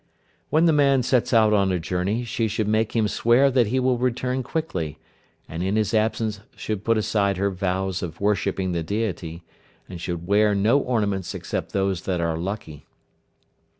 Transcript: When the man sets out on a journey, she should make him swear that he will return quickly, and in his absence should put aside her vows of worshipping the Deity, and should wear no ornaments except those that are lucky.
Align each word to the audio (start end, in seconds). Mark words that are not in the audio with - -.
When 0.49 0.65
the 0.65 0.73
man 0.73 1.03
sets 1.03 1.31
out 1.31 1.53
on 1.53 1.71
a 1.71 1.77
journey, 1.77 2.23
she 2.23 2.47
should 2.47 2.67
make 2.67 2.95
him 2.95 3.07
swear 3.07 3.51
that 3.51 3.67
he 3.67 3.79
will 3.79 3.99
return 3.99 4.41
quickly, 4.41 4.97
and 5.47 5.61
in 5.61 5.75
his 5.75 5.93
absence 5.93 6.39
should 6.55 6.83
put 6.83 6.97
aside 6.97 7.37
her 7.37 7.51
vows 7.51 8.01
of 8.01 8.19
worshipping 8.19 8.71
the 8.71 8.81
Deity, 8.81 9.43
and 9.87 10.01
should 10.01 10.25
wear 10.25 10.55
no 10.55 10.79
ornaments 10.79 11.35
except 11.35 11.71
those 11.71 12.01
that 12.05 12.19
are 12.19 12.35
lucky. 12.35 12.87